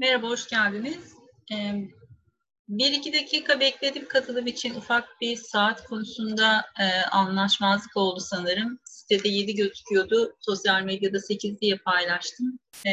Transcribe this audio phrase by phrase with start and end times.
[0.00, 1.14] Merhaba, hoş geldiniz.
[2.68, 8.78] Bir iki dakika bekledim katılım için ufak bir saat konusunda e, anlaşmazlık oldu sanırım.
[8.84, 12.58] Sitede 7 gözüküyordu, sosyal medyada 8 diye paylaştım.
[12.86, 12.90] Ee,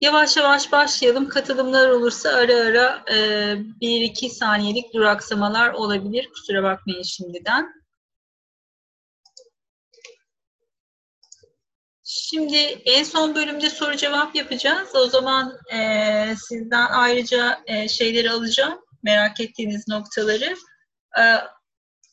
[0.00, 1.28] yavaş yavaş başlayalım.
[1.28, 6.28] Katılımlar olursa ara ara e, bir iki saniyelik duraksamalar olabilir.
[6.28, 7.83] Kusura bakmayın şimdiden.
[12.30, 14.88] Şimdi en son bölümde soru cevap yapacağız.
[14.94, 15.78] O zaman e,
[16.48, 18.78] sizden ayrıca e, şeyleri alacağım.
[19.02, 20.56] Merak ettiğiniz noktaları.
[21.18, 21.22] E,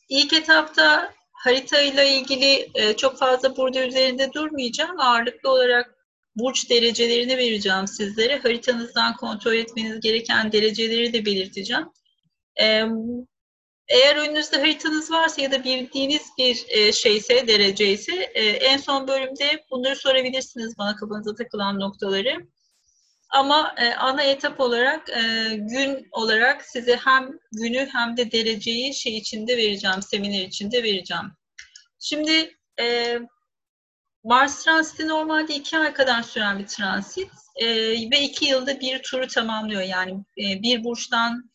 [0.08, 5.00] ilk etapta harita ile ilgili e, çok fazla burada üzerinde durmayacağım.
[5.00, 5.94] Ağırlıklı olarak
[6.36, 8.38] burç derecelerini vereceğim sizlere.
[8.38, 11.88] Haritanızdan kontrol etmeniz gereken dereceleri de belirteceğim.
[12.60, 12.84] E,
[13.92, 19.08] eğer önünüzde haritanız varsa ya da bildiğiniz bir e, şeyse, derece ise e, en son
[19.08, 22.46] bölümde bunları sorabilirsiniz bana kafanıza takılan noktaları.
[23.30, 25.06] Ama e, ana etap olarak
[25.56, 31.32] gün olarak size hem günü hem de dereceyi şey içinde vereceğim, seminer içinde vereceğim.
[32.00, 32.56] Şimdi
[34.24, 37.30] Mars transiti normalde iki ay kadar süren bir transit
[38.12, 39.82] ve iki yılda bir turu tamamlıyor.
[39.82, 41.50] Yani bir burçtan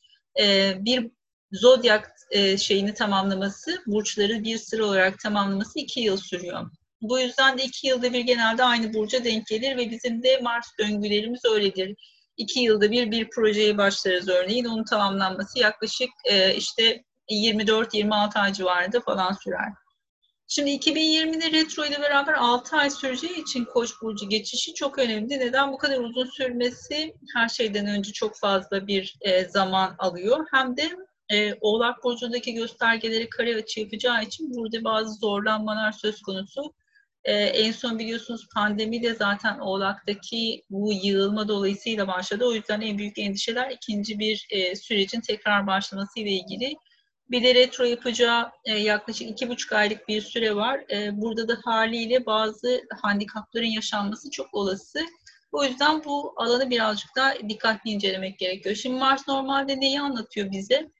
[0.78, 1.12] bir
[1.52, 6.70] zodyak e, şeyini tamamlaması, burçları bir sıra olarak tamamlaması iki yıl sürüyor.
[7.02, 10.68] Bu yüzden de iki yılda bir genelde aynı burca denk gelir ve bizim de Mars
[10.80, 11.96] döngülerimiz öyledir.
[12.38, 14.66] İki yılda bir bir projeye başlarız örneğin.
[14.66, 19.70] Onun tamamlanması yaklaşık e, işte 24-26 ay civarında falan sürer.
[20.50, 25.40] Şimdi 2020'de retro ile beraber 6 ay süreceği için Koç burcu geçişi çok önemli.
[25.40, 27.16] Neden bu kadar uzun sürmesi?
[27.36, 30.46] Her şeyden önce çok fazla bir e, zaman alıyor.
[30.52, 30.90] Hem de
[31.30, 36.74] e, Oğlak Burcu'ndaki göstergeleri kare açı yapacağı için burada bazı zorlanmalar söz konusu.
[37.24, 42.46] E, en son biliyorsunuz pandemi de zaten Oğlak'taki bu yığılma dolayısıyla başladı.
[42.46, 46.76] O yüzden en büyük endişeler ikinci bir e, sürecin tekrar başlaması ile ilgili.
[47.30, 50.80] Bir de retro yapacağı e, yaklaşık iki buçuk aylık bir süre var.
[50.92, 55.00] E, burada da haliyle bazı handikapların yaşanması çok olası.
[55.52, 58.76] O yüzden bu alanı birazcık daha dikkatli incelemek gerekiyor.
[58.76, 60.92] Şimdi Mars normalde neyi anlatıyor bize?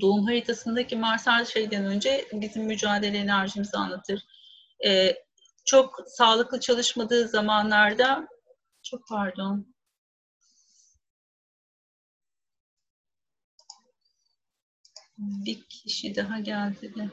[0.00, 4.24] Doğum haritasındaki Mars her şeyden önce bizim mücadele enerjimizi anlatır.
[4.86, 5.16] Ee,
[5.64, 8.28] çok sağlıklı çalışmadığı zamanlarda
[8.82, 9.74] çok pardon
[15.18, 17.10] bir kişi daha geldi de.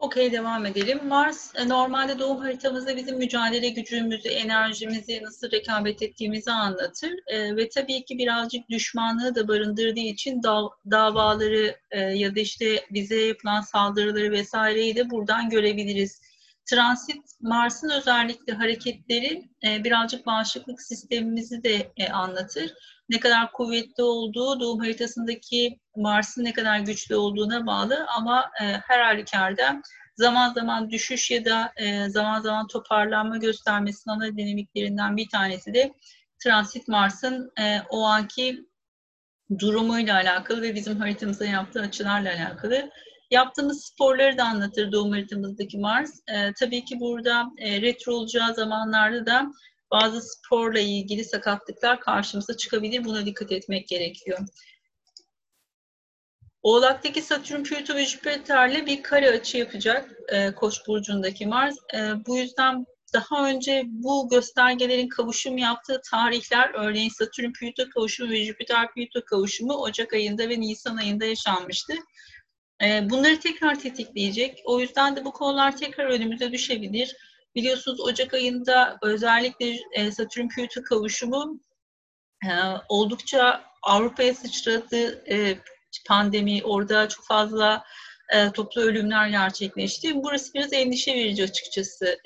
[0.00, 1.08] Okey devam edelim.
[1.08, 7.10] Mars e, normalde doğum haritamızda bizim mücadele gücümüzü, enerjimizi, nasıl rekabet ettiğimizi anlatır.
[7.26, 12.84] E, ve tabii ki birazcık düşmanlığı da barındırdığı için dav davaları e, ya da işte
[12.90, 16.20] bize yapılan saldırıları vesaireyi de buradan görebiliriz.
[16.70, 22.74] Transit Mars'ın özellikle hareketleri e, birazcık bağışıklık sistemimizi de e, anlatır.
[23.08, 29.00] Ne kadar kuvvetli olduğu doğum haritasındaki Mars'ın ne kadar güçlü olduğuna bağlı ama e, her
[29.00, 29.82] halükarda
[30.16, 35.92] zaman zaman düşüş ya da e, zaman zaman toparlanma göstermesinin ana dinamiklerinden bir tanesi de
[36.38, 38.66] transit Mars'ın e, o anki
[39.58, 42.90] durumuyla alakalı ve bizim haritamıza yaptığı açılarla alakalı.
[43.30, 46.20] Yaptığımız sporları da anlatır doğum haritamızdaki Mars.
[46.28, 49.52] E, tabii ki burada e, retro olacağı zamanlarda da
[49.90, 53.04] bazı sporla ilgili sakatlıklar karşımıza çıkabilir.
[53.04, 54.38] Buna dikkat etmek gerekiyor.
[56.62, 61.76] Oğlak'taki Satürn, Plüto ve Jüpiter'le bir kare açı yapacak e, Koç burcundaki Mars.
[61.94, 68.44] E, bu yüzden daha önce bu göstergelerin kavuşum yaptığı tarihler, örneğin Satürn Plüto kavuşumu ve
[68.44, 71.92] Jüpiter Plüto kavuşumu Ocak ayında ve Nisan ayında yaşanmıştı.
[72.84, 74.62] E, bunları tekrar tetikleyecek.
[74.64, 77.16] O yüzden de bu konular tekrar önümüze düşebilir.
[77.54, 81.60] Biliyorsunuz Ocak ayında özellikle e, Satürn Plüto kavuşumu
[82.44, 82.50] e,
[82.88, 85.30] oldukça Avrupa'ya sıçradı.
[85.30, 85.58] E,
[86.08, 87.84] pandemi, orada çok fazla
[88.54, 90.22] toplu ölümler gerçekleşti.
[90.22, 92.18] Burası biraz endişe verici açıkçası.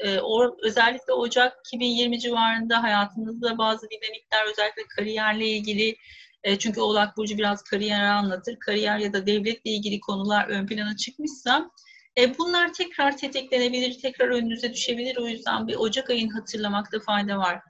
[0.62, 5.96] Özellikle Ocak 2020 civarında hayatımızda bazı dinamikler özellikle kariyerle ilgili
[6.44, 8.58] e, çünkü Oğlak Burcu biraz kariyeri anlatır.
[8.58, 11.70] Kariyer ya da devletle ilgili konular ön plana çıkmışsa
[12.18, 15.16] e, bunlar tekrar tetiklenebilir, tekrar önünüze düşebilir.
[15.16, 17.60] O yüzden bir Ocak ayını hatırlamakta fayda var.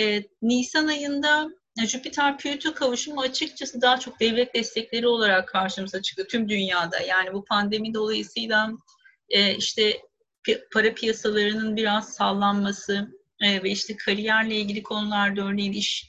[0.00, 1.48] E, Nisan ayında
[1.86, 7.00] Jüpiter Plüto kavuşumu açıkçası daha çok devlet destekleri olarak karşımıza çıktı tüm dünyada.
[7.00, 8.70] Yani bu pandemi dolayısıyla
[9.56, 10.00] işte
[10.72, 13.08] para piyasalarının biraz sallanması
[13.42, 16.06] ve işte kariyerle ilgili konularda örneğin iş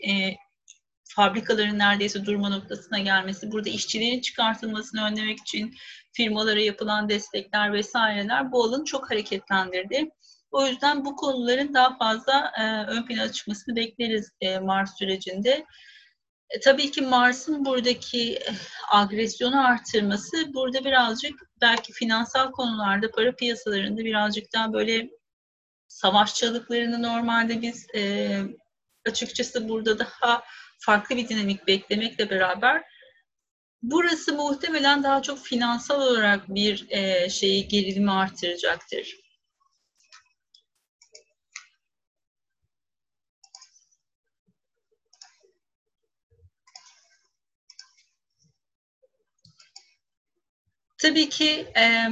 [1.16, 5.76] fabrikaların neredeyse durma noktasına gelmesi, burada işçilerin çıkartılmasını önlemek için
[6.14, 10.10] firmalara yapılan destekler vesaireler bu alanı çok hareketlendirdi.
[10.52, 15.66] O yüzden bu konuların daha fazla e, ön plana çıkmasını bekleriz e, Mars sürecinde.
[16.50, 18.50] E, tabii ki Mars'ın buradaki e,
[18.92, 25.10] agresyonu artırması burada birazcık belki finansal konularda para piyasalarında birazcık daha böyle
[25.88, 28.42] savaşçılıklarını normalde biz e,
[29.06, 30.44] açıkçası burada daha
[30.82, 32.84] farklı bir dinamik beklemekle beraber
[33.84, 39.16] burası muhtemelen daha çok finansal olarak bir e, şeyi gerilimi artıracaktır.
[50.98, 52.08] Tabii ki e,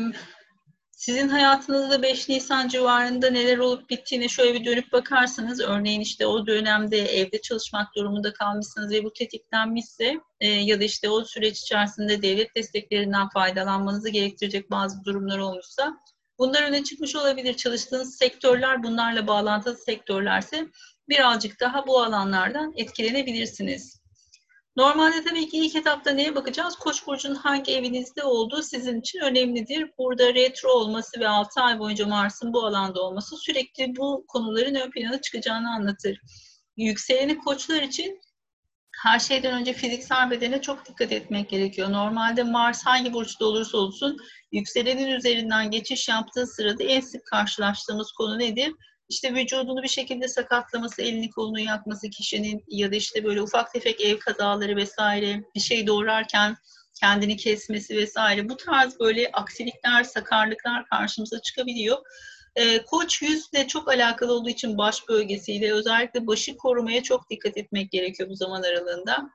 [1.09, 6.47] sizin hayatınızda 5 Nisan civarında neler olup bittiğine şöyle bir dönüp bakarsanız, örneğin işte o
[6.47, 12.21] dönemde evde çalışmak durumunda kalmışsınız ve bu tetiklenmişse e, ya da işte o süreç içerisinde
[12.21, 15.97] devlet desteklerinden faydalanmanızı gerektirecek bazı durumlar olmuşsa
[16.39, 17.53] bunlar öne çıkmış olabilir.
[17.53, 20.67] Çalıştığınız sektörler bunlarla bağlantılı sektörlerse
[21.09, 23.98] birazcık daha bu alanlardan etkilenebilirsiniz.
[24.75, 26.75] Normalde tabii ki ilk etapta neye bakacağız?
[26.75, 29.91] Koç burcunun hangi evinizde olduğu sizin için önemlidir.
[29.97, 34.91] Burada retro olması ve 6 ay boyunca Mars'ın bu alanda olması sürekli bu konuların ön
[34.91, 36.19] plana çıkacağını anlatır.
[36.77, 38.21] Yükseleni koçlar için
[39.03, 41.91] her şeyden önce fiziksel bedene çok dikkat etmek gerekiyor.
[41.91, 44.17] Normalde Mars hangi burçta olursa olsun
[44.51, 48.73] yükselenin üzerinden geçiş yaptığı sırada en sık karşılaştığımız konu nedir?
[49.09, 54.01] İşte vücudunu bir şekilde sakatlaması, elini kolunu yakması kişinin ya da işte böyle ufak tefek
[54.01, 56.57] ev kazaları vesaire, bir şey doğrarken
[56.99, 61.97] kendini kesmesi vesaire bu tarz böyle aksilikler, sakarlıklar karşımıza çıkabiliyor.
[62.55, 67.91] E, koç yüzle çok alakalı olduğu için baş bölgesiyle özellikle başı korumaya çok dikkat etmek
[67.91, 69.29] gerekiyor bu zaman aralığında.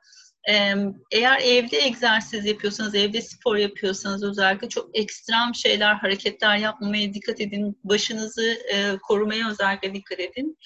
[1.10, 7.78] Eğer evde egzersiz yapıyorsanız, evde spor yapıyorsanız özellikle çok ekstrem şeyler, hareketler yapmamaya dikkat edin.
[7.84, 10.58] Başınızı e, korumaya özellikle dikkat edin.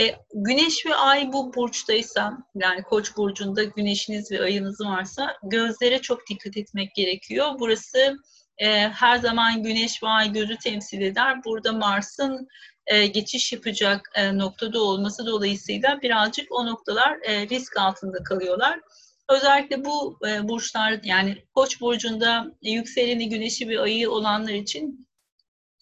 [0.00, 6.28] E, güneş ve ay bu burçtaysa, yani koç burcunda güneşiniz ve ayınız varsa gözlere çok
[6.30, 7.46] dikkat etmek gerekiyor.
[7.58, 8.16] Burası
[8.58, 11.44] e, her zaman güneş ve ay gözü temsil eder.
[11.44, 12.48] Burada Mars'ın
[12.86, 18.80] e, geçiş yapacak e, noktada olması dolayısıyla birazcık o noktalar e, risk altında kalıyorlar.
[19.28, 25.08] Özellikle bu e, burçlar yani Koç burcunda yükseleni, güneşi ve ayı olanlar için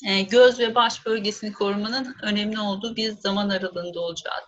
[0.06, 4.44] e, göz ve baş bölgesini korumanın önemli olduğu bir zaman aralığında olacağız.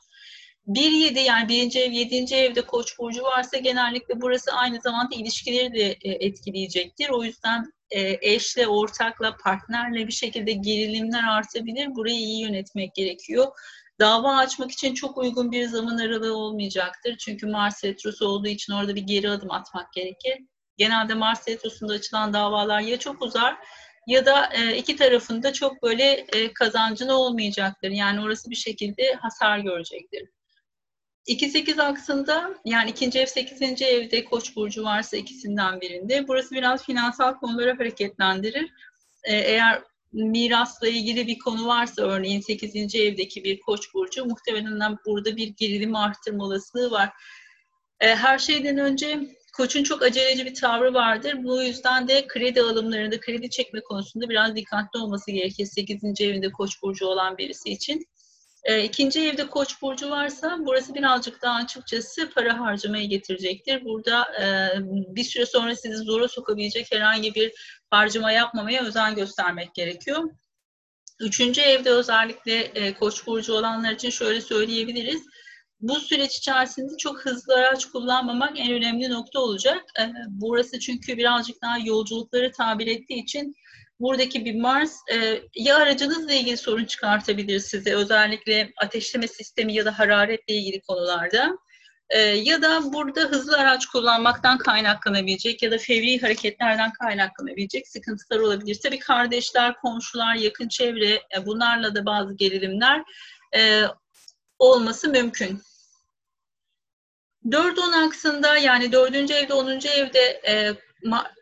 [0.67, 5.97] 1-7 yani birinci ev, yedinci evde koç burcu varsa genellikle burası aynı zamanda ilişkileri de
[6.03, 7.09] e, etkileyecektir.
[7.09, 11.95] O yüzden e, eşle, ortakla, partnerle bir şekilde gerilimler artabilir.
[11.95, 13.47] Burayı iyi yönetmek gerekiyor.
[14.03, 17.17] Dava açmak için çok uygun bir zaman aralığı olmayacaktır.
[17.17, 20.39] Çünkü Mars Retrosu olduğu için orada bir geri adım atmak gerekir.
[20.77, 23.57] Genelde Mars Retrosu'nda açılan davalar ya çok uzar
[24.07, 27.91] ya da e, iki tarafında çok böyle e, kazancını olmayacaktır.
[27.91, 30.29] Yani orası bir şekilde hasar görecektir.
[31.27, 33.83] 2-8 aksında yani ikinci ev 8.
[33.83, 38.71] evde koç burcu varsa ikisinden birinde burası biraz finansal konuları hareketlendirir.
[39.25, 39.83] Ee, eğer
[40.13, 42.95] mirasla ilgili bir konu varsa örneğin 8.
[42.95, 47.11] evdeki bir koç burcu muhtemelen burada bir gerilim arttırma olasılığı var.
[48.01, 51.45] Ee, her şeyden önce koçun çok aceleci bir tavrı vardır.
[51.45, 56.21] Bu yüzden de kredi alımlarında, kredi çekme konusunda biraz dikkatli olması gerekir 8.
[56.21, 58.07] evinde koç burcu olan birisi için.
[58.65, 63.85] E, ikinci evde koç burcu varsa burası birazcık daha açıkçası para harcamaya getirecektir.
[63.85, 64.47] Burada e,
[64.87, 67.53] bir süre sonra sizi zora sokabilecek herhangi bir
[67.91, 70.31] harcama yapmamaya özen göstermek gerekiyor.
[71.21, 75.23] Üçüncü evde özellikle e, koç burcu olanlar için şöyle söyleyebiliriz.
[75.81, 79.85] Bu süreç içerisinde çok hızlı araç kullanmamak en önemli nokta olacak.
[80.01, 83.55] E, burası çünkü birazcık daha yolculukları tabir ettiği için
[84.03, 89.99] buradaki bir Mars e, ya aracınızla ilgili sorun çıkartabilir size özellikle ateşleme sistemi ya da
[89.99, 91.59] hararetle ilgili konularda
[92.11, 98.79] e, ya da burada hızlı araç kullanmaktan kaynaklanabilecek ya da fevri hareketlerden kaynaklanabilecek sıkıntılar olabilir.
[98.83, 103.03] Tabii kardeşler, komşular, yakın çevre e, bunlarla da bazı gerilimler
[103.57, 103.83] e,
[104.59, 105.63] olması mümkün.
[107.45, 109.15] 4-10 aksında yani 4.
[109.15, 109.69] evde 10.
[109.69, 110.75] evde e,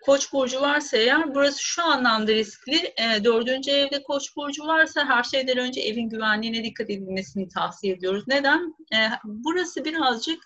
[0.05, 2.77] Koç burcu varsa eğer burası şu anlamda riskli.
[2.77, 8.25] E, dördüncü evde Koç burcu varsa her şeyden önce evin güvenliğine dikkat edilmesini tavsiye ediyoruz.
[8.27, 8.75] Neden?
[8.95, 10.43] E, burası birazcık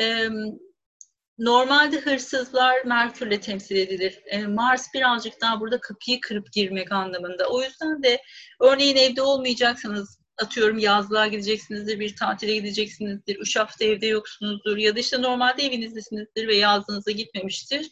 [0.00, 0.28] e,
[1.38, 4.20] Normalde hırsızlar Merkür'le temsil edilir.
[4.26, 7.48] E, Mars birazcık daha burada kapıyı kırıp girmek anlamında.
[7.48, 8.22] O yüzden de
[8.60, 15.00] örneğin evde olmayacaksanız atıyorum yazlığa gideceksinizdir, bir tatile gideceksinizdir, üç hafta evde yoksunuzdur ya da
[15.00, 17.90] işte normalde evinizdesinizdir ve yazlığınıza gitmemiştir.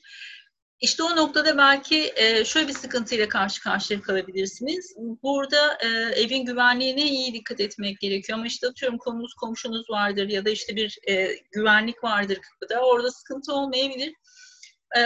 [0.82, 4.94] İşte o noktada belki e, şöyle bir sıkıntıyla karşı karşıya kalabilirsiniz.
[5.22, 5.88] Burada e,
[6.20, 8.38] evin güvenliğine iyi dikkat etmek gerekiyor.
[8.38, 12.80] Ama işte atıyorum konunuz komşunuz vardır ya da işte bir e, güvenlik vardır kapıda.
[12.80, 14.14] Orada sıkıntı olmayabilir.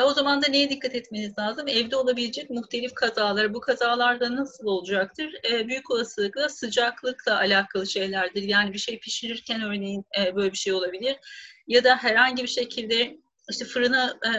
[0.04, 1.68] O zaman da neye dikkat etmeniz lazım?
[1.68, 3.54] Evde olabilecek muhtelif kazalar.
[3.54, 5.33] Bu kazalarda nasıl olacaktır?
[5.66, 8.42] Büyük olasılıkla sıcaklıkla alakalı şeylerdir.
[8.42, 10.04] Yani bir şey pişirirken örneğin
[10.35, 11.16] böyle bir şey olabilir.
[11.66, 13.16] Ya da herhangi bir şekilde
[13.50, 14.30] işte fırını e,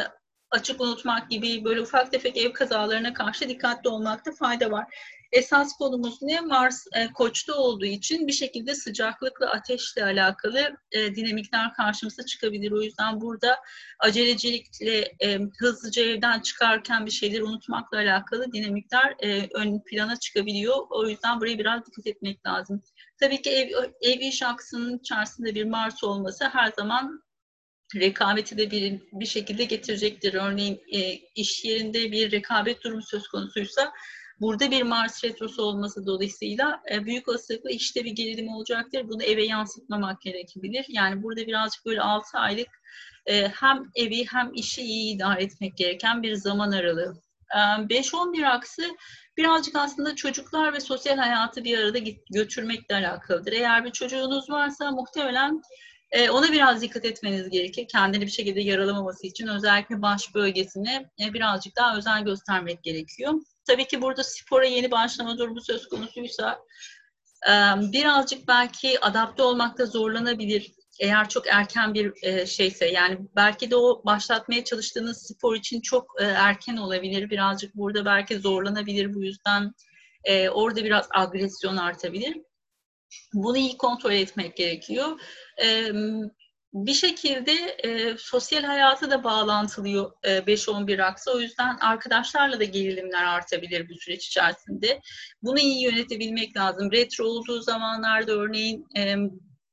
[0.57, 4.85] açık unutmak gibi böyle ufak tefek ev kazalarına karşı dikkatli olmakta fayda var.
[5.31, 6.41] Esas konumuz ne?
[6.41, 12.71] Mars e, koçta olduğu için bir şekilde sıcaklıkla, ateşle alakalı e, dinamikler karşımıza çıkabilir.
[12.71, 13.59] O yüzden burada
[13.99, 20.75] acelecilikle e, hızlıca evden çıkarken bir şeyleri unutmakla alakalı dinamikler e, ön plana çıkabiliyor.
[20.89, 22.83] O yüzden buraya biraz dikkat etmek lazım.
[23.19, 23.69] Tabii ki ev,
[24.01, 27.26] ev iş aksının içerisinde bir Mars olması her zaman
[27.95, 30.33] rekabeti de bir, bir şekilde getirecektir.
[30.33, 33.93] Örneğin e, iş yerinde bir rekabet durumu söz konusuysa
[34.41, 39.09] burada bir Mars retrosu olması dolayısıyla e, büyük olasılıkla işte bir gerilim olacaktır.
[39.09, 40.85] Bunu eve yansıtmamak gerekebilir.
[40.89, 42.67] Yani burada birazcık böyle 6 aylık
[43.25, 47.21] e, hem evi hem işi iyi idare etmek gereken bir zaman aralığı.
[47.55, 48.83] E, 5-11 aksı
[49.37, 51.97] birazcık aslında çocuklar ve sosyal hayatı bir arada
[52.33, 53.51] götürmekle alakalıdır.
[53.51, 55.61] Eğer bir çocuğunuz varsa muhtemelen
[56.11, 57.87] e, ona biraz dikkat etmeniz gerekir.
[57.87, 63.33] Kendini bir şekilde yaralamaması için özellikle baş bölgesine e, birazcık daha özen göstermek gerekiyor.
[63.67, 66.59] Tabii ki burada spora yeni başlama durumu söz konusuysa
[67.47, 67.51] e,
[67.91, 70.71] birazcık belki adapte olmakta zorlanabilir.
[70.99, 76.21] Eğer çok erken bir e, şeyse yani belki de o başlatmaya çalıştığınız spor için çok
[76.21, 77.29] e, erken olabilir.
[77.29, 79.13] Birazcık burada belki zorlanabilir.
[79.13, 79.73] Bu yüzden
[80.23, 82.37] e, orada biraz agresyon artabilir.
[83.33, 85.19] Bunu iyi kontrol etmek gerekiyor.
[85.63, 85.91] E,
[86.73, 87.51] bir şekilde
[87.83, 91.31] e, sosyal hayatı da bağlantılıyor e, 5-11 aksa.
[91.31, 95.01] O yüzden arkadaşlarla da gerilimler artabilir bu süreç içerisinde.
[95.41, 96.91] Bunu iyi yönetebilmek lazım.
[96.91, 99.15] Retro olduğu zamanlarda örneğin e,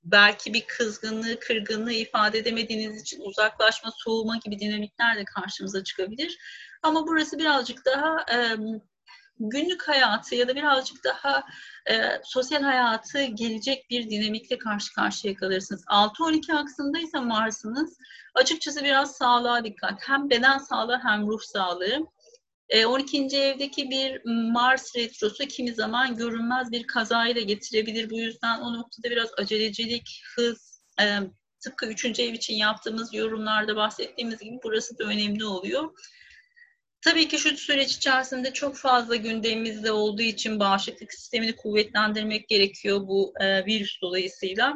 [0.04, 6.38] belki bir kızgınlığı, kırgınlığı ifade edemediğiniz için uzaklaşma, soğuma gibi dinamikler de karşımıza çıkabilir.
[6.82, 8.56] Ama burası birazcık daha e,
[9.40, 11.44] günlük hayatı ya da birazcık daha
[11.90, 15.84] e, sosyal hayatı gelecek bir dinamikle karşı karşıya kalırsınız.
[15.84, 17.98] 6-12 aksında ise Mars'ınız
[18.34, 20.08] açıkçası biraz sağlığa dikkat.
[20.08, 22.06] Hem beden sağlığı hem ruh sağlığı.
[22.68, 23.36] E, 12.
[23.36, 28.10] evdeki bir Mars retrosu kimi zaman görünmez bir kazayı da getirebilir.
[28.10, 31.18] Bu yüzden o noktada biraz acelecilik, hız, e,
[31.60, 32.22] tıpkı 3.
[32.22, 35.90] ev için yaptığımız yorumlarda bahsettiğimiz gibi burası da önemli oluyor.
[37.04, 43.32] Tabii ki şu süreç içerisinde çok fazla gündemimizde olduğu için bağışıklık sistemini kuvvetlendirmek gerekiyor bu
[43.40, 44.74] e, virüs dolayısıyla.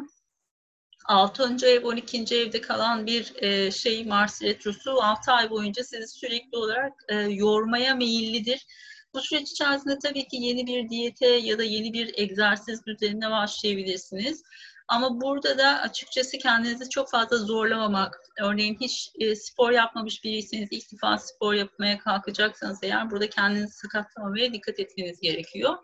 [1.06, 1.66] 6.
[1.66, 2.36] ev, 12.
[2.36, 7.94] evde kalan bir e, şey Mars Retrosu 6 ay boyunca sizi sürekli olarak e, yormaya
[7.94, 8.66] meyillidir.
[9.14, 14.42] Bu süreç içerisinde tabii ki yeni bir diyete ya da yeni bir egzersiz düzenine başlayabilirsiniz.
[14.88, 20.92] Ama burada da açıkçası kendinizi çok fazla zorlamamak, örneğin hiç e, spor yapmamış biriyseniz ilk
[20.92, 25.76] defa spor yapmaya kalkacaksanız eğer burada kendinizi sakatlamamaya dikkat etmeniz gerekiyor.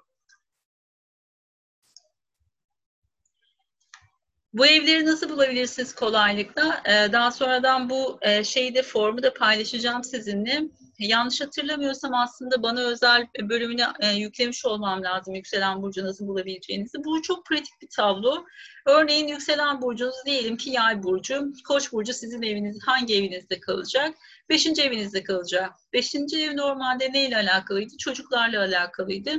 [4.55, 6.83] Bu evleri nasıl bulabilirsiniz kolaylıkla?
[6.85, 10.63] Ee, daha sonradan bu e, şeyi de formu da paylaşacağım sizinle.
[10.99, 17.05] Yanlış hatırlamıyorsam aslında bana özel bölümünü e, yüklemiş olmam lazım yükselen burcu nasıl bulabileceğinizi.
[17.05, 18.45] Bu çok pratik bir tablo.
[18.87, 21.53] Örneğin yükselen burcunuz diyelim ki yay burcu.
[21.69, 24.15] Koç burcu sizin eviniz hangi evinizde kalacak?
[24.49, 25.73] Beşinci evinizde kalacak.
[25.93, 27.97] Beşinci ev normalde neyle alakalıydı?
[27.97, 29.31] Çocuklarla alakalıydı.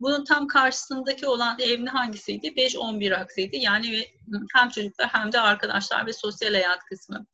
[0.00, 2.46] Bunun tam karşısındaki olan ev hangisiydi?
[2.46, 3.56] 5-11 aksıydı.
[3.56, 4.06] Yani
[4.54, 7.26] hem çocuklar hem de arkadaşlar ve sosyal hayat kısmı.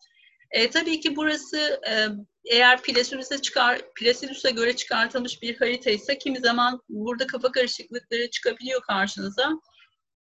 [0.50, 2.06] E, tabii ki burası e,
[2.44, 8.82] eğer Placidus'a çıkar, Placidus'a göre çıkartılmış bir harita ise kimi zaman burada kafa karışıklıkları çıkabiliyor
[8.82, 9.50] karşınıza.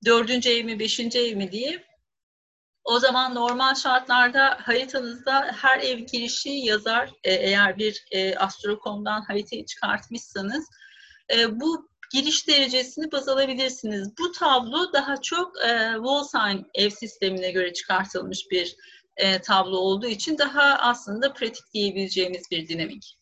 [0.05, 1.83] Dördüncü ev mi, beşinci ev mi diye.
[2.83, 7.09] O zaman normal şartlarda haritanızda her ev girişi yazar.
[7.23, 10.65] E, eğer bir e, Astro.com'dan haritayı çıkartmışsanız.
[11.33, 14.17] E, bu giriş derecesini baz alabilirsiniz.
[14.19, 18.75] Bu tablo daha çok e, Wolfsheim ev sistemine göre çıkartılmış bir
[19.17, 23.17] e, tablo olduğu için daha aslında pratik diyebileceğimiz bir dinamik.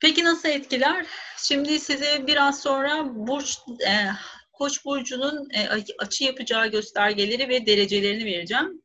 [0.00, 1.06] Peki nasıl etkiler?
[1.38, 3.58] Şimdi size biraz sonra burç
[3.88, 4.10] e,
[4.54, 5.68] Koç burcunun e,
[5.98, 8.82] açı yapacağı göstergeleri ve derecelerini vereceğim.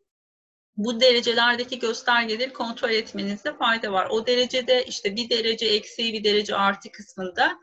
[0.78, 4.08] Bu derecelerdeki göstergeleri kontrol etmenizde fayda var.
[4.10, 7.58] O derecede işte bir derece eksi bir derece artı kısmında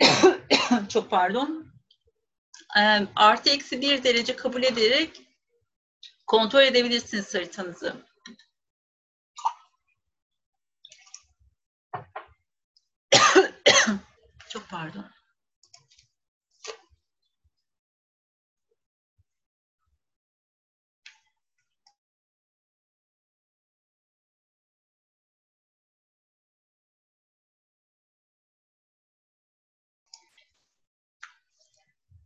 [0.88, 1.66] çok pardon
[3.16, 5.20] artı eksi bir derece kabul ederek
[6.26, 7.96] kontrol edebilirsiniz haritanızı.
[14.48, 15.19] Çok pardon.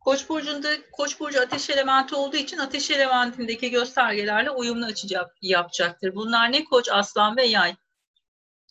[0.04, 6.14] Koç burcunda Koç burcu ateş elementi olduğu için ateş elementindeki göstergelerle uyumlu açacak yapacaktır.
[6.14, 6.64] Bunlar ne?
[6.64, 7.76] Koç, aslan ve yay.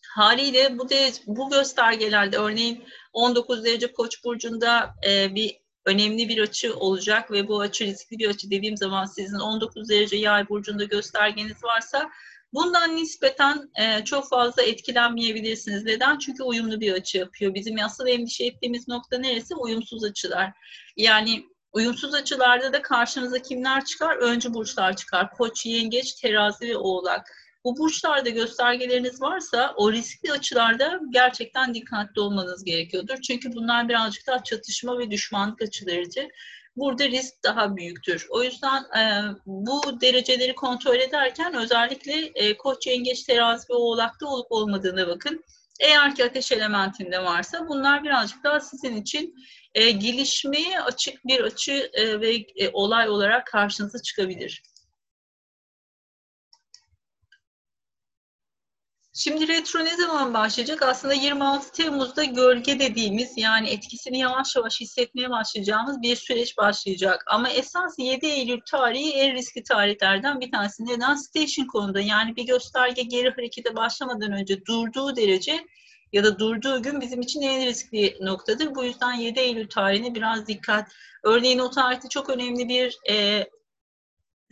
[0.10, 6.76] Haliyle bu de, bu göstergelerde örneğin 19 derece Koç burcunda e, bir önemli bir açı
[6.76, 11.64] olacak ve bu açı riskli bir açı dediğim zaman sizin 19 derece yay burcunda göstergeniz
[11.64, 12.10] varsa
[12.54, 15.84] bundan nispeten e, çok fazla etkilenmeyebilirsiniz.
[15.84, 16.18] Neden?
[16.18, 17.54] Çünkü uyumlu bir açı yapıyor.
[17.54, 19.56] Bizim asıl endişe ettiğimiz nokta neresi?
[19.56, 20.52] Uyumsuz açılar.
[20.98, 24.16] Yani uyumsuz açılarda da karşınıza kimler çıkar?
[24.16, 25.32] Öncü burçlar çıkar.
[25.32, 27.32] Koç, yengeç, terazi ve oğlak.
[27.66, 33.22] Bu burçlarda göstergeleriniz varsa o riskli açılarda gerçekten dikkatli olmanız gerekiyordur.
[33.22, 36.26] Çünkü bunlar birazcık daha çatışma ve düşmanlık açılarıdır.
[36.76, 38.28] Burada risk daha büyüktür.
[38.30, 44.52] O yüzden e, bu dereceleri kontrol ederken özellikle e, koç, yengeç, terazi ve oğlakta olup
[44.52, 45.44] olmadığına bakın.
[45.80, 49.36] Eğer ki ateş elementinde varsa bunlar birazcık daha sizin için
[49.76, 54.64] e, gelişmeye açık bir açı e, ve e, olay olarak karşınıza çıkabilir.
[59.16, 60.82] Şimdi retro ne zaman başlayacak?
[60.82, 67.24] Aslında 26 Temmuz'da gölge dediğimiz yani etkisini yavaş yavaş hissetmeye başlayacağımız bir süreç başlayacak.
[67.28, 70.86] Ama esas 7 Eylül tarihi en riskli tarihlerden bir tanesi.
[70.86, 71.16] Neden?
[71.16, 75.66] Station konuda yani bir gösterge geri harekete başlamadan önce durduğu derece
[76.14, 78.76] ya da durduğu gün bizim için en riskli noktadır.
[78.76, 80.92] Bu yüzden 7 Eylül tarihine biraz dikkat.
[81.24, 83.48] Örneğin o tarihte çok önemli bir e,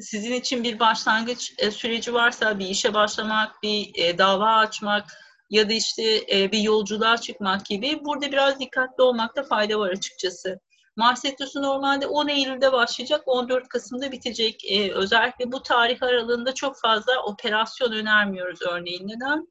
[0.01, 5.05] sizin için bir başlangıç e, süreci varsa bir işe başlamak, bir e, dava açmak
[5.49, 10.59] ya da işte e, bir yolculuğa çıkmak gibi burada biraz dikkatli olmakta fayda var açıkçası.
[10.95, 14.71] Mars Retrosu normalde 10 Eylül'de başlayacak, 14 Kasım'da bitecek.
[14.71, 19.07] Ee, özellikle bu tarih aralığında çok fazla operasyon önermiyoruz örneğin.
[19.07, 19.47] Neden?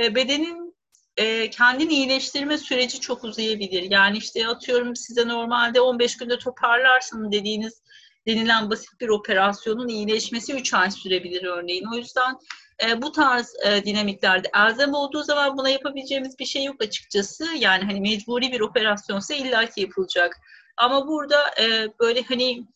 [0.00, 0.76] Ee, bedenin
[1.16, 3.90] e, kendini iyileştirme süreci çok uzayabilir.
[3.90, 7.81] Yani işte atıyorum size normalde 15 günde toparlarsın dediğiniz
[8.26, 11.86] denilen basit bir operasyonun iyileşmesi 3 ay sürebilir örneğin.
[11.92, 12.38] O yüzden
[12.84, 17.44] e, bu tarz e, dinamiklerde elzem olduğu zaman buna yapabileceğimiz bir şey yok açıkçası.
[17.58, 20.40] Yani hani mecburi bir operasyonsa illaki yapılacak.
[20.76, 22.66] Ama burada e, böyle hani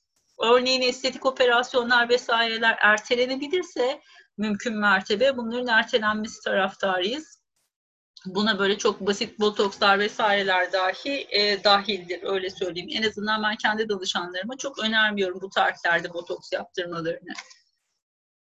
[0.42, 4.00] örneğin estetik operasyonlar vesaireler ertelenebilirse
[4.38, 7.35] mümkün mertebe bunların ertelenmesi taraftarıyız.
[8.26, 12.88] Buna böyle çok basit botokslar vesaireler dahi e, dahildir öyle söyleyeyim.
[12.92, 17.32] En azından ben kendi danışanlarıma çok önermiyorum bu tarihlerde botoks yaptırmalarını.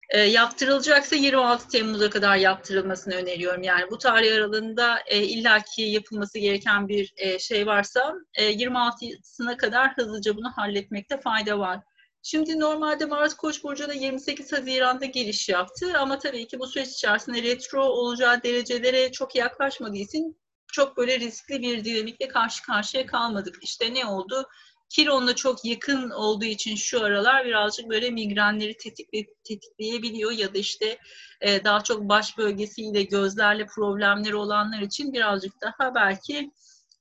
[0.10, 3.64] E, yaptırılacaksa 26 Temmuz'a kadar yaptırılmasını öneriyorum.
[3.64, 9.94] Yani bu tarih aralığında e, illaki yapılması gereken bir e, şey varsa e, 26'sına kadar
[9.98, 11.80] hızlıca bunu halletmekte fayda var.
[12.26, 17.44] Şimdi normalde Mars Koç burcuna 28 Haziran'da giriş yaptı ama tabii ki bu süreç içerisinde
[17.44, 23.56] retro olacağı derecelere çok yaklaşmadığı için çok böyle riskli bir dinamikle karşı karşıya kalmadık.
[23.62, 24.50] İşte ne oldu?
[24.90, 30.98] Kiron'la çok yakın olduğu için şu aralar birazcık böyle migrenleri tetikle, tetikleyebiliyor ya da işte
[31.42, 36.52] e, daha çok baş bölgesiyle gözlerle problemleri olanlar için birazcık daha belki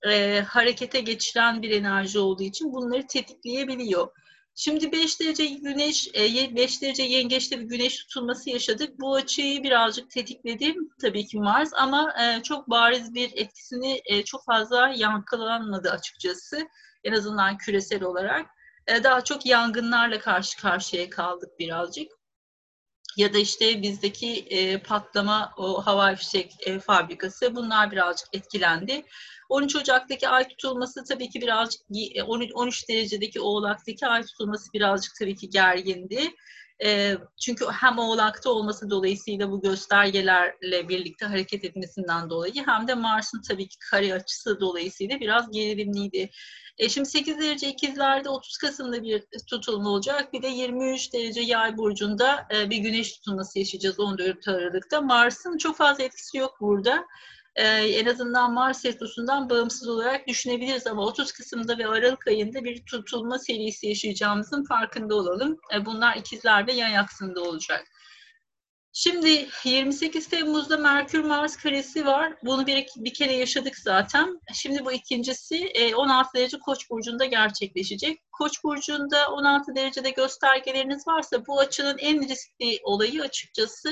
[0.09, 4.09] e, harekete geçiren bir enerji olduğu için bunları tetikleyebiliyor.
[4.55, 9.01] Şimdi 5 derece güneş, 5 e, derece yengeçte bir güneş tutulması yaşadık.
[9.01, 14.45] Bu açıyı birazcık tetikledi tabii ki Mars ama e, çok bariz bir etkisini e, çok
[14.45, 16.69] fazla yankılanmadı açıkçası.
[17.05, 18.47] En azından küresel olarak.
[19.05, 22.22] Daha çok yangınlarla karşı karşıya kaldık birazcık
[23.17, 29.03] ya da işte bizdeki e, patlama o hava fişek e, fabrikası bunlar birazcık etkilendi.
[29.49, 31.83] 13 Ocak'taki ay tutulması tabii ki birazcık
[32.55, 36.35] 13 derecedeki oğlaktaki ay tutulması birazcık tabii ki gergindi.
[36.85, 43.43] E, çünkü hem oğlakta olması dolayısıyla bu göstergelerle birlikte hareket etmesinden dolayı hem de Mars'ın
[43.49, 46.31] tabii ki kare açısı dolayısıyla biraz gerilimliydi.
[46.79, 50.33] E şimdi 8 derece ikizlerde 30 Kasım'da bir tutulma olacak.
[50.33, 55.01] Bir de 23 derece yay burcunda e, bir güneş tutulması yaşayacağız 14 Aralık'ta.
[55.01, 57.05] Mars'ın çok fazla etkisi yok burada.
[57.57, 62.85] E, en azından Mars Retrosu'ndan bağımsız olarak düşünebiliriz ama 30 Kasım'da ve Aralık ayında bir
[62.85, 65.57] tutulma serisi yaşayacağımızın farkında olalım.
[65.75, 67.87] E, bunlar ikizler ve yay aksında olacak.
[68.95, 72.35] Şimdi 28 Temmuz'da Merkür Mars karesi var.
[72.45, 74.41] Bunu bir, bir kere yaşadık zaten.
[74.55, 78.21] Şimdi bu ikincisi 16 e, derece Koç burcunda gerçekleşecek.
[78.33, 83.91] Koç burcunda 16 derecede göstergeleriniz varsa bu açının en riskli olayı açıkçası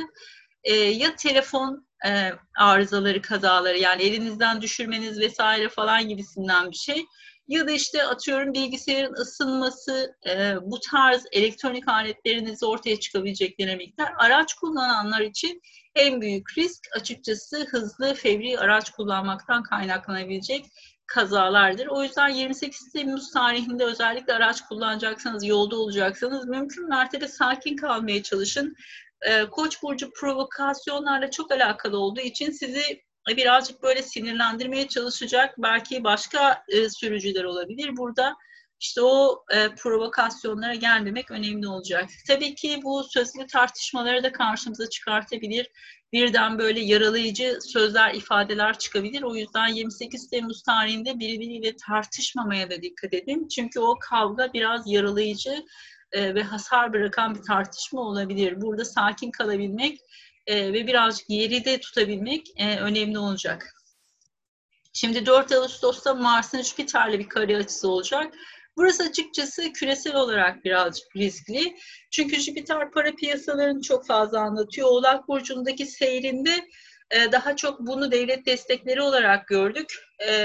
[0.64, 7.06] e, ya telefon e, arızaları, kazaları yani elinizden düşürmeniz vesaire falan gibisinden bir şey
[7.50, 14.54] ya da işte atıyorum bilgisayarın ısınması, e, bu tarz elektronik aletlerinizde ortaya çıkabilecek dinamikler araç
[14.54, 15.60] kullananlar için
[15.94, 20.66] en büyük risk açıkçası hızlı, fevri araç kullanmaktan kaynaklanabilecek
[21.06, 21.86] kazalardır.
[21.86, 28.76] O yüzden 28 Temmuz tarihinde özellikle araç kullanacaksanız, yolda olacaksanız mümkün mertebe sakin kalmaya çalışın.
[29.22, 36.64] E, Koç burcu provokasyonlarla çok alakalı olduğu için sizi birazcık böyle sinirlendirmeye çalışacak belki başka
[36.68, 37.96] e, sürücüler olabilir.
[37.96, 38.36] Burada
[38.80, 42.10] işte o e, provokasyonlara gelmemek önemli olacak.
[42.26, 45.70] Tabii ki bu sözlü tartışmaları da karşımıza çıkartabilir.
[46.12, 49.22] Birden böyle yaralayıcı sözler, ifadeler çıkabilir.
[49.22, 53.48] O yüzden 28 Temmuz tarihinde birbiriyle tartışmamaya da dikkat edin.
[53.48, 55.64] Çünkü o kavga biraz yaralayıcı
[56.12, 58.60] e, ve hasar bırakan bir tartışma olabilir.
[58.60, 59.98] Burada sakin kalabilmek
[60.46, 63.74] e, ve birazcık yeri de tutabilmek e, önemli olacak.
[64.92, 68.34] Şimdi 4 Ağustos'ta Mars'ın Jüpiter'le bir kare açısı olacak.
[68.76, 71.76] Burası açıkçası küresel olarak birazcık riskli.
[72.10, 74.88] Çünkü Jüpiter para piyasalarını çok fazla anlatıyor.
[74.88, 76.68] Oğlak Burcu'ndaki seyrinde
[77.32, 79.98] daha çok bunu devlet destekleri olarak gördük.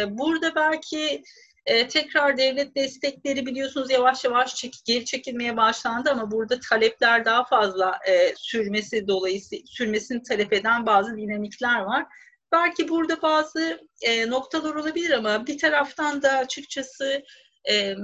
[0.10, 1.24] Burada belki
[1.66, 7.46] e, tekrar devlet destekleri biliyorsunuz yavaş yavaş çek, geri çekilmeye başlandı ama burada talepler daha
[7.46, 12.06] fazla e, sürmesi dolayısıyla sürmesini talep eden bazı dinamikler var.
[12.52, 17.24] Belki burada bazı e, noktalar olabilir ama bir taraftan da açıkçası
[17.70, 17.96] e,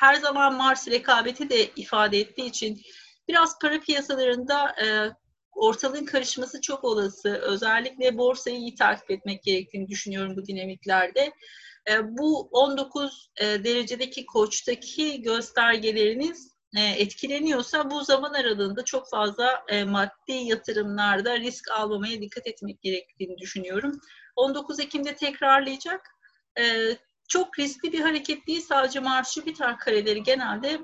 [0.00, 2.80] her zaman Mars rekabeti de ifade ettiği için
[3.28, 4.86] biraz para piyasalarında e,
[5.52, 7.28] ortalığın karışması çok olası.
[7.28, 11.32] Özellikle borsayı iyi takip etmek gerektiğini düşünüyorum bu dinamiklerde.
[11.88, 20.32] E, bu 19 e, derecedeki koçtaki göstergeleriniz e, etkileniyorsa bu zaman aralığında çok fazla maddi
[20.32, 24.00] yatırımlarda risk almamaya dikkat etmek gerektiğini düşünüyorum.
[24.36, 26.00] 19 Ekim'de tekrarlayacak.
[27.28, 28.60] Çok riskli bir hareket değil.
[28.60, 30.80] Sadece Mars Jüpiter kareleri genelde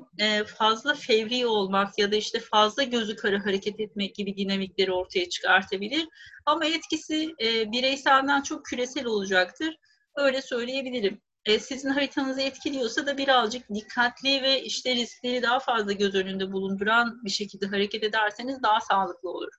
[0.47, 6.09] fazla fevri olmak ya da işte fazla gözü kara hareket etmek gibi dinamikleri ortaya çıkartabilir.
[6.47, 7.35] Ama etkisi
[7.73, 9.79] bireyselden çok küresel olacaktır.
[10.17, 11.21] Öyle söyleyebilirim.
[11.45, 17.25] E, sizin haritanızı etkiliyorsa da birazcık dikkatli ve işte riskleri daha fazla göz önünde bulunduran
[17.25, 19.53] bir şekilde hareket ederseniz daha sağlıklı olur.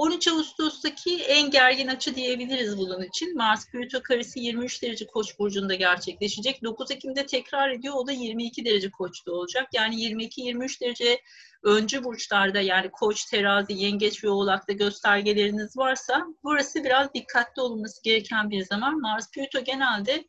[0.00, 3.36] 13 Ağustos'taki en gergin açı diyebiliriz bunun için.
[3.36, 6.64] Mars Plüto karesi 23 derece Koç burcunda gerçekleşecek.
[6.64, 7.94] 9 Ekim'de tekrar ediyor.
[7.96, 9.68] O da 22 derece Koç'ta olacak.
[9.72, 11.20] Yani 22-23 derece
[11.62, 18.50] öncü burçlarda yani Koç, Terazi, Yengeç ve Oğlak'ta göstergeleriniz varsa burası biraz dikkatli olunması gereken
[18.50, 19.00] bir zaman.
[19.00, 20.24] Mars Plüto genelde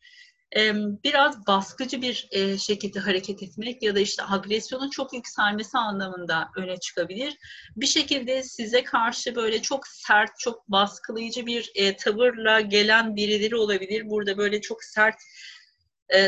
[1.03, 7.37] biraz baskıcı bir şekilde hareket etmek ya da işte agresyonun çok yükselmesi anlamında öne çıkabilir.
[7.75, 14.09] Bir şekilde size karşı böyle çok sert, çok baskılayıcı bir tavırla gelen birileri olabilir.
[14.09, 15.15] Burada böyle çok sert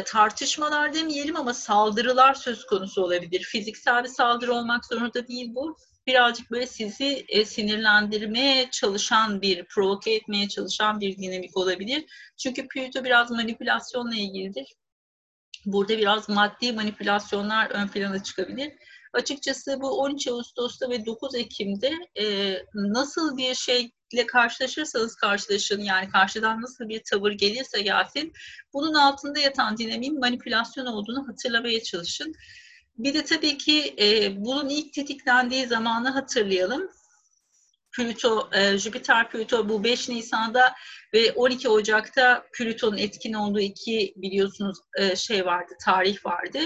[0.06, 3.42] tartışmalar demeyelim ama saldırılar söz konusu olabilir.
[3.42, 5.78] Fiziksel bir saldırı olmak zorunda değil bu
[6.08, 12.06] birazcık böyle sizi e, sinirlendirmeye çalışan bir, provoke etmeye çalışan bir dinamik olabilir.
[12.38, 14.68] Çünkü Plüto biraz manipülasyonla ilgilidir.
[15.66, 18.74] Burada biraz maddi manipülasyonlar ön plana çıkabilir.
[19.14, 26.62] Açıkçası bu 13 Ağustos'ta ve 9 Ekim'de e, nasıl bir şeyle karşılaşırsanız karşılaşın yani karşıdan
[26.62, 28.34] nasıl bir tavır gelirse gelsin
[28.74, 32.34] bunun altında yatan dinamiğin manipülasyon olduğunu hatırlamaya çalışın.
[32.98, 36.90] Bir de tabii ki e, bunun ilk tetiklendiği zamanı hatırlayalım.
[37.92, 40.74] Plüto, e, Jüpiter Plüto bu 5 Nisan'da
[41.14, 46.60] ve 12 Ocak'ta Plüton'un etkin olduğu iki biliyorsunuz e, şey vardı, tarih vardı.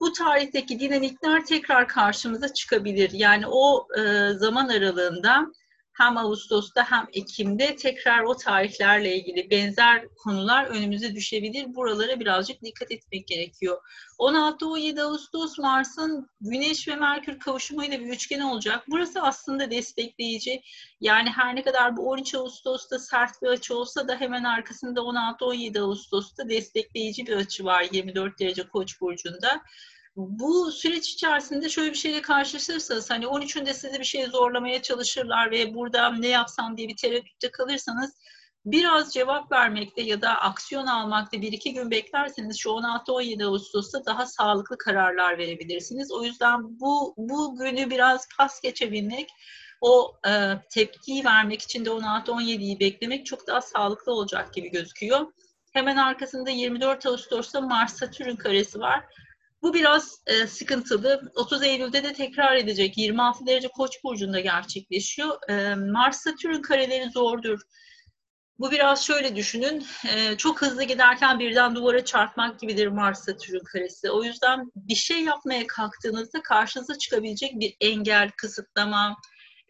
[0.00, 3.10] Bu tarihteki dinamikler tekrar karşımıza çıkabilir.
[3.12, 5.46] Yani o e, zaman aralığında
[5.92, 11.74] hem Ağustos'ta hem Ekim'de tekrar o tarihlerle ilgili benzer konular önümüze düşebilir.
[11.74, 13.78] Buralara birazcık dikkat etmek gerekiyor.
[14.18, 18.84] 16-17 Ağustos Mars'ın Güneş ve Merkür kavuşumuyla bir üçgen olacak.
[18.88, 20.62] Burası aslında destekleyici.
[21.00, 25.80] Yani her ne kadar bu 13 Ağustos'ta sert bir açı olsa da hemen arkasında 16-17
[25.80, 29.62] Ağustos'ta destekleyici bir açı var 24 derece Koç burcunda
[30.16, 35.74] bu süreç içerisinde şöyle bir şeyle karşılaşırsanız hani 13'ünde sizi bir şey zorlamaya çalışırlar ve
[35.74, 38.16] burada ne yapsam diye bir tereddütte kalırsanız
[38.64, 44.26] biraz cevap vermekte ya da aksiyon almakta bir iki gün beklerseniz şu 16-17 Ağustos'ta daha
[44.26, 46.12] sağlıklı kararlar verebilirsiniz.
[46.12, 49.28] O yüzden bu, bu günü biraz pas geçebilmek,
[49.80, 50.30] o e,
[50.70, 55.32] tepkiyi vermek için de 16-17'yi beklemek çok daha sağlıklı olacak gibi gözüküyor.
[55.72, 59.04] Hemen arkasında 24 Ağustos'ta Mars-Satürn karesi var.
[59.62, 61.32] Bu biraz e, sıkıntılı.
[61.34, 62.98] 30 Eylül'de de tekrar edecek.
[62.98, 65.50] 26 derece Koç burcunda gerçekleşiyor.
[65.50, 67.60] E, Mars-Satürn kareleri zordur.
[68.58, 74.10] Bu biraz şöyle düşünün, e, çok hızlı giderken birden duvara çarpmak gibidir Mars Satürn karesi.
[74.10, 79.16] O yüzden bir şey yapmaya kalktığınızda karşınıza çıkabilecek bir engel, kısıtlama,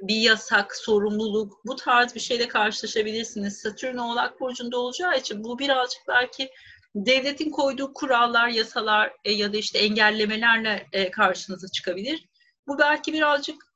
[0.00, 3.61] bir yasak, sorumluluk bu tarz bir şeyle karşılaşabilirsiniz.
[3.61, 6.50] Satürn Oğlak Burcu'nda olacağı için bu birazcık belki
[6.94, 12.28] devletin koyduğu kurallar, yasalar e, ya da işte engellemelerle e, karşınıza çıkabilir.
[12.66, 13.72] Bu belki birazcık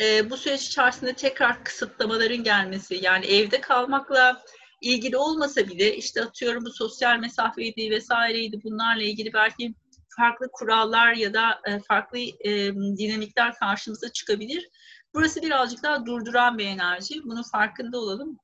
[0.00, 4.42] e, bu süreç içerisinde tekrar kısıtlamaların gelmesi yani evde kalmakla
[4.80, 9.74] ilgili olmasa bile işte atıyorum bu sosyal mesafeydi vesaireydi bunlarla ilgili belki
[10.16, 14.68] farklı kurallar ya da e, farklı e, dinamikler karşımıza çıkabilir.
[15.14, 17.22] Burası birazcık daha durduran bir enerji.
[17.24, 18.38] Bunun farkında olalım.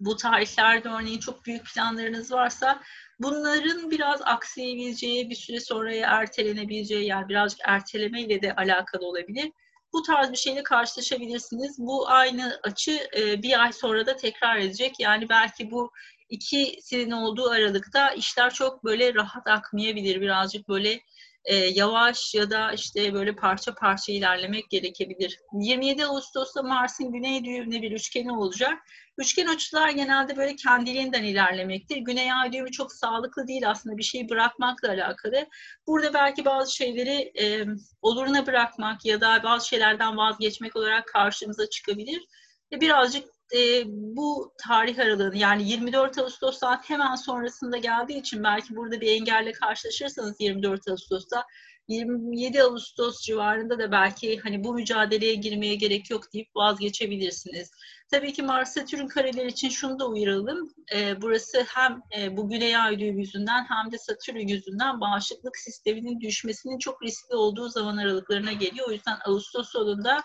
[0.00, 2.82] Bu tarihlerde örneğin çok büyük planlarınız varsa
[3.18, 9.52] bunların biraz aksayabileceği, bir süre sonraya ertelenebileceği yani birazcık ertelemeyle de alakalı olabilir
[9.96, 11.78] bu tarz bir şeyle karşılaşabilirsiniz.
[11.78, 14.94] Bu aynı açı e, bir ay sonra da tekrar edecek.
[14.98, 15.92] Yani belki bu
[16.28, 20.20] ikisinin olduğu aralıkta işler çok böyle rahat akmayabilir.
[20.20, 21.00] Birazcık böyle
[21.46, 25.38] e, yavaş ya da işte böyle parça parça ilerlemek gerekebilir.
[25.52, 28.78] 27 Ağustos'ta Mars'ın güney düğümüne bir üçgeni olacak.
[29.18, 31.96] Üçgen açılar genelde böyle kendiliğinden ilerlemektir.
[31.96, 35.46] Güney ay düğümü çok sağlıklı değil aslında bir şeyi bırakmakla alakalı.
[35.86, 37.66] Burada belki bazı şeyleri e,
[38.02, 42.26] oluruna bırakmak ya da bazı şeylerden vazgeçmek olarak karşımıza çıkabilir.
[42.72, 49.00] E, birazcık e, bu tarih aralığını yani 24 Ağustos'tan hemen sonrasında geldiği için belki burada
[49.00, 51.44] bir engelle karşılaşırsanız 24 Ağustos'ta
[51.88, 57.70] 27 Ağustos civarında da belki hani bu mücadeleye girmeye gerek yok deyip vazgeçebilirsiniz.
[58.10, 60.74] Tabii ki Mars Satürn kareler için şunu da uyaralım.
[60.94, 66.20] E, burası hem e, bu Güney Ay düğümü yüzünden hem de Satürn yüzünden bağışıklık sisteminin
[66.20, 68.88] düşmesinin çok riskli olduğu zaman aralıklarına geliyor.
[68.88, 70.22] O yüzden Ağustos sonunda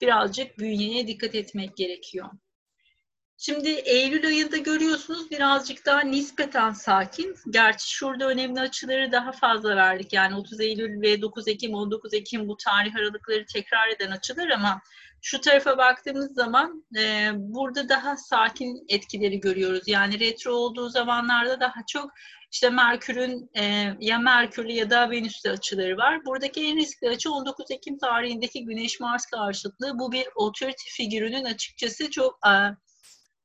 [0.00, 2.30] birazcık bünyeye dikkat etmek gerekiyor.
[3.44, 7.36] Şimdi Eylül ayında görüyorsunuz birazcık daha nispeten sakin.
[7.50, 10.12] Gerçi şurada önemli açıları daha fazla verdik.
[10.12, 14.80] Yani 30 Eylül ve 9 Ekim, 19 Ekim bu tarih aralıkları tekrar eden açılar ama
[15.22, 19.82] şu tarafa baktığımız zaman e, burada daha sakin etkileri görüyoruz.
[19.86, 22.10] Yani retro olduğu zamanlarda daha çok
[22.52, 26.24] işte Merkür'ün e, ya Merkür'lü ya da Venüs'te açıları var.
[26.24, 29.98] Buradaki en riskli açı 19 Ekim tarihindeki Güneş-Mars karşıtlığı.
[29.98, 32.52] Bu bir otorite figürünün açıkçası çok e,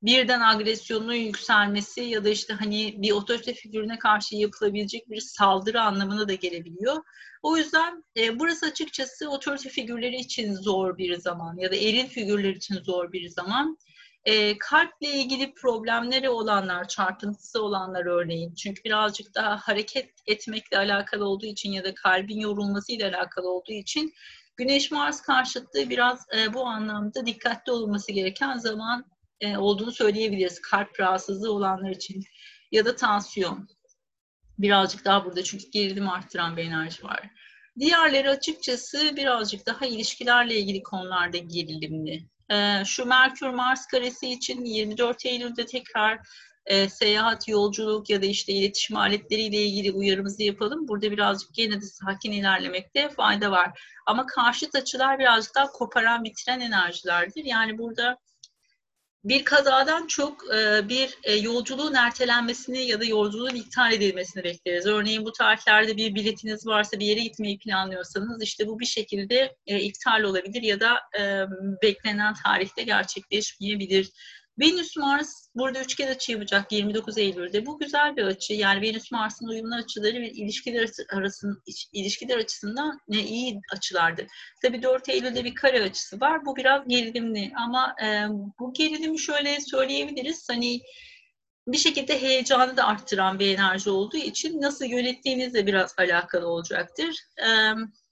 [0.02, 6.28] birden agresyonun yükselmesi ya da işte hani bir otorite figürüne karşı yapılabilecek bir saldırı anlamına
[6.28, 7.04] da gelebiliyor.
[7.44, 12.50] O yüzden e, burası açıkçası otorite figürleri için zor bir zaman ya da eril figürler
[12.50, 13.78] için zor bir zaman.
[14.26, 18.54] E, kalple ilgili problemleri olanlar, çarpıntısı olanlar örneğin.
[18.54, 24.14] Çünkü birazcık daha hareket etmekle alakalı olduğu için ya da kalbin yorulmasıyla alakalı olduğu için
[24.58, 29.06] Güneş-Mars karşıtlığı biraz e, bu anlamda dikkatli olması gereken zaman
[29.42, 30.62] e, olduğunu söyleyebiliriz.
[30.62, 32.24] Kalp rahatsızlığı olanlar için
[32.72, 33.68] ya da tansiyon.
[34.60, 37.30] Birazcık daha burada çünkü gerilim arttıran bir enerji var.
[37.80, 42.26] Diğerleri açıkçası birazcık daha ilişkilerle ilgili konularda gerilimli.
[42.52, 46.20] E, şu Merkür-Mars karesi için 24 Eylül'de tekrar
[46.68, 50.88] e, seyahat, yolculuk ya da işte iletişim aletleriyle ilgili uyarımızı yapalım.
[50.88, 53.80] Burada birazcık gene de sakin ilerlemekte fayda var.
[54.06, 57.46] Ama karşıt açılar birazcık daha koparan, bitiren enerjilerdir.
[57.46, 58.18] Yani burada
[59.28, 64.86] bir kazadan çok e, bir e, yolculuğun ertelenmesini ya da yolculuğun iptal edilmesini bekleriz.
[64.86, 69.80] Örneğin bu tarihlerde bir biletiniz varsa bir yere gitmeyi planlıyorsanız işte bu bir şekilde e,
[69.80, 71.00] iptal olabilir ya da
[71.84, 74.12] beklenen tarihte gerçekleşmeyebilir.
[74.60, 77.66] Venüs Mars burada üçgen açı yapacak 29 Eylül'de.
[77.66, 78.54] Bu güzel bir açı.
[78.54, 81.56] Yani Venüs Mars'ın uyumlu açıları ve ilişkiler arasında
[81.94, 84.28] ilişkiler açısından ne iyi açılardır.
[84.62, 86.46] Tabii 4 Eylül'de bir kare açısı var.
[86.46, 88.28] Bu biraz gerilimli ama e,
[88.60, 90.48] bu gerilimi şöyle söyleyebiliriz.
[90.50, 90.82] Hani
[91.68, 97.16] bir şekilde heyecanı da arttıran bir enerji olduğu için nasıl yönettiğinizle biraz alakalı olacaktır.
[97.38, 98.07] Evet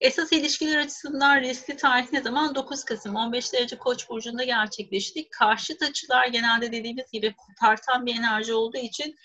[0.00, 2.54] Esas ilişkiler açısından riskli tarih ne zaman?
[2.54, 5.28] 9 Kasım 15 derece Koç burcunda gerçekleşti.
[5.30, 9.16] Karşıt açılar genelde dediğimiz gibi kopartan bir enerji olduğu için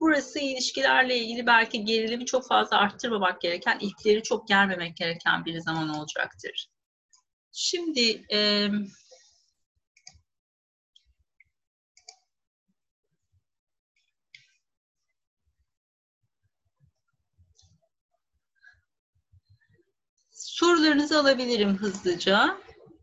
[0.00, 5.88] burası ilişkilerle ilgili belki gerilimi çok fazla arttırmamak gereken, ipleri çok germemek gereken bir zaman
[5.88, 6.68] olacaktır.
[7.52, 8.24] Şimdi
[20.60, 22.56] Sorularınızı alabilirim hızlıca.